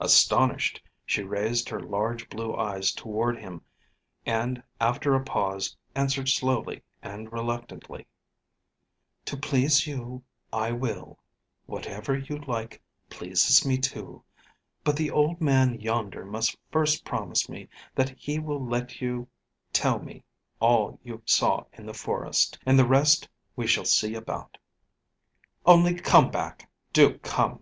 Astonished, 0.00 0.82
she 1.06 1.22
raised 1.22 1.68
her 1.68 1.78
large 1.78 2.28
blue 2.28 2.56
eyes 2.56 2.90
toward 2.90 3.38
him, 3.38 3.62
and 4.26 4.60
after 4.80 5.14
a 5.14 5.22
pause 5.22 5.76
answered 5.94 6.28
slowly 6.28 6.82
and 7.02 7.32
reluctantly: 7.32 8.08
"To 9.26 9.36
please 9.36 9.86
you, 9.86 10.24
I 10.52 10.72
will: 10.72 11.20
whatever 11.66 12.18
you 12.18 12.38
like 12.38 12.82
pleases 13.10 13.64
me 13.64 13.78
too. 13.78 14.24
But 14.82 14.96
the 14.96 15.12
old 15.12 15.40
man 15.40 15.78
yonder 15.80 16.24
must 16.24 16.56
first 16.72 17.04
promise 17.04 17.48
me 17.48 17.68
that 17.94 18.08
he 18.18 18.40
will 18.40 18.60
let 18.66 19.00
you 19.00 19.28
tell 19.72 20.00
me 20.00 20.24
all 20.58 20.98
you 21.04 21.22
saw 21.26 21.62
in 21.74 21.86
the 21.86 21.94
forest, 21.94 22.58
and 22.66 22.76
the 22.76 22.88
rest 22.88 23.28
we 23.54 23.68
shall 23.68 23.84
see 23.84 24.16
about." 24.16 24.58
"Only 25.64 25.94
come 25.94 26.28
back 26.32 26.68
do 26.92 27.18
come!" 27.18 27.58